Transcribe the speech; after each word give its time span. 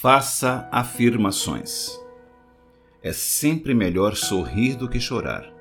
Faça 0.00 0.68
afirmações. 0.70 2.00
É 3.02 3.12
sempre 3.12 3.74
melhor 3.74 4.14
sorrir 4.14 4.76
do 4.76 4.88
que 4.88 5.00
chorar. 5.00 5.52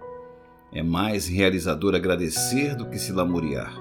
É 0.71 0.83
mais 0.83 1.27
realizador 1.27 1.95
agradecer 1.95 2.75
do 2.75 2.87
que 2.87 2.99
se 2.99 3.11
lamuriar. 3.11 3.73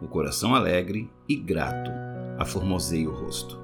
O 0.00 0.08
coração 0.08 0.54
alegre 0.54 1.10
e 1.28 1.36
grato 1.36 1.90
aformoseia 2.38 3.06
o 3.06 3.12
rosto. 3.12 3.60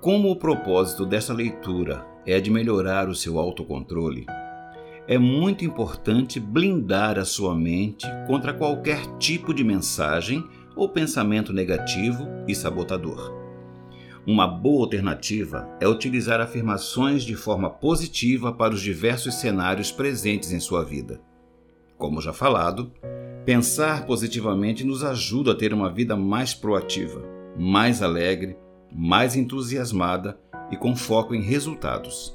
Como 0.00 0.30
o 0.30 0.36
propósito 0.36 1.04
desta 1.04 1.34
leitura 1.34 2.06
é 2.24 2.40
de 2.40 2.50
melhorar 2.50 3.06
o 3.06 3.14
seu 3.14 3.38
autocontrole, 3.38 4.24
é 5.06 5.18
muito 5.18 5.66
importante 5.66 6.40
blindar 6.40 7.18
a 7.18 7.26
sua 7.26 7.54
mente 7.54 8.06
contra 8.26 8.54
qualquer 8.54 9.04
tipo 9.18 9.52
de 9.52 9.62
mensagem 9.62 10.42
ou 10.74 10.88
pensamento 10.88 11.52
negativo 11.52 12.26
e 12.48 12.54
sabotador. 12.54 13.43
Uma 14.26 14.46
boa 14.46 14.84
alternativa 14.84 15.68
é 15.78 15.86
utilizar 15.86 16.40
afirmações 16.40 17.24
de 17.24 17.36
forma 17.36 17.68
positiva 17.68 18.54
para 18.54 18.72
os 18.72 18.80
diversos 18.80 19.34
cenários 19.34 19.92
presentes 19.92 20.50
em 20.50 20.58
sua 20.58 20.82
vida. 20.82 21.20
Como 21.98 22.22
já 22.22 22.32
falado, 22.32 22.90
pensar 23.44 24.06
positivamente 24.06 24.82
nos 24.82 25.04
ajuda 25.04 25.52
a 25.52 25.54
ter 25.54 25.74
uma 25.74 25.92
vida 25.92 26.16
mais 26.16 26.54
proativa, 26.54 27.22
mais 27.54 28.02
alegre, 28.02 28.56
mais 28.90 29.36
entusiasmada 29.36 30.40
e 30.70 30.76
com 30.76 30.96
foco 30.96 31.34
em 31.34 31.42
resultados. 31.42 32.34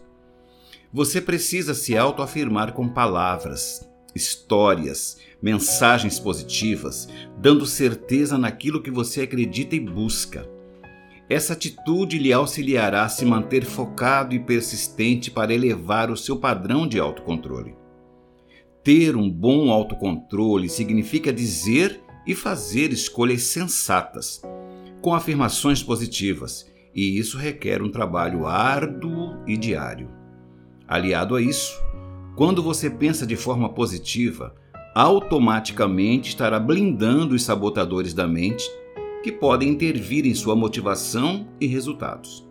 Você 0.94 1.20
precisa 1.20 1.74
se 1.74 1.98
autoafirmar 1.98 2.74
com 2.74 2.88
palavras, 2.88 3.90
histórias, 4.16 5.18
mensagens 5.42 6.20
positivas, 6.20 7.10
dando 7.36 7.66
certeza 7.66 8.38
naquilo 8.38 8.84
que 8.84 8.92
você 8.92 9.22
acredita 9.22 9.76
e 9.76 9.80
busca. 9.80 10.48
Essa 11.30 11.54
atitude 11.54 12.18
lhe 12.18 12.34
auxiliará 12.34 13.04
a 13.04 13.10
se 13.10 13.24
manter 13.24 13.64
focado 13.64 14.34
e 14.34 14.40
persistente 14.40 15.30
para 15.30 15.54
elevar 15.54 16.10
o 16.10 16.18
seu 16.18 16.38
padrão 16.38 16.88
de 16.88 17.00
autocontrole. 17.00 17.76
Ter 18.84 19.16
um 19.16 19.30
bom 19.30 19.72
autocontrole 19.72 20.68
significa 20.68 21.32
dizer 21.32 22.02
e 22.26 22.34
fazer 22.34 22.92
escolhas 22.92 23.44
sensatas, 23.44 24.42
com 25.02 25.14
afirmações 25.14 25.84
positivas, 25.84 26.68
e 26.96 27.20
isso 27.20 27.38
requer 27.38 27.84
um 27.84 27.92
trabalho 27.92 28.48
árduo 28.48 29.38
e 29.46 29.56
diário. 29.56 30.10
Aliado 30.88 31.36
a 31.36 31.42
isso, 31.42 31.80
quando 32.36 32.64
você 32.64 32.90
pensa 32.90 33.28
de 33.28 33.36
forma 33.36 33.70
positiva, 33.70 34.56
automaticamente 34.96 36.30
estará 36.30 36.60
blindando 36.60 37.36
os 37.36 37.44
sabotadores 37.44 38.16
da 38.16 38.28
mente 38.28 38.68
que 39.24 39.32
podem 39.32 39.70
intervir 39.70 40.26
em 40.26 40.34
sua 40.34 40.56
motivação 40.56 41.48
e 41.60 41.68
resultados. 41.68 42.48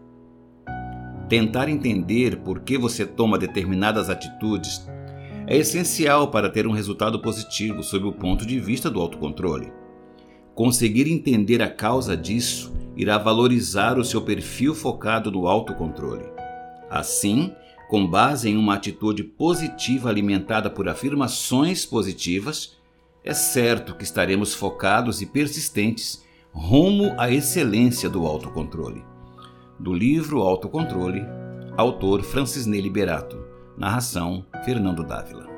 Tentar 1.28 1.68
entender 1.68 2.38
por 2.38 2.60
que 2.60 2.78
você 2.78 3.04
toma 3.04 3.38
determinadas 3.38 4.08
atitudes 4.08 4.86
é 5.46 5.56
essencial 5.56 6.30
para 6.30 6.50
ter 6.50 6.66
um 6.66 6.72
resultado 6.72 7.20
positivo 7.20 7.82
sob 7.82 8.06
o 8.06 8.12
ponto 8.12 8.46
de 8.46 8.60
vista 8.60 8.90
do 8.90 9.00
autocontrole. 9.00 9.72
Conseguir 10.54 11.10
entender 11.10 11.62
a 11.62 11.70
causa 11.70 12.16
disso 12.16 12.74
irá 12.96 13.16
valorizar 13.16 13.98
o 13.98 14.04
seu 14.04 14.20
perfil 14.20 14.74
focado 14.74 15.30
no 15.30 15.46
autocontrole. 15.46 16.24
Assim, 16.90 17.52
com 17.88 18.06
base 18.06 18.50
em 18.50 18.56
uma 18.56 18.74
atitude 18.74 19.22
positiva 19.22 20.10
alimentada 20.10 20.68
por 20.68 20.88
afirmações 20.88 21.86
positivas, 21.86 22.76
é 23.24 23.32
certo 23.32 23.94
que 23.94 24.04
estaremos 24.04 24.52
focados 24.52 25.22
e 25.22 25.26
persistentes 25.26 26.22
rumo 26.52 27.14
à 27.18 27.30
excelência 27.30 28.08
do 28.08 28.26
autocontrole. 28.26 29.04
Do 29.78 29.92
livro 29.92 30.40
Autocontrole, 30.42 31.24
autor 31.76 32.22
Francisney 32.22 32.80
Liberato, 32.80 33.38
narração 33.76 34.44
Fernando 34.64 35.04
Dávila. 35.04 35.57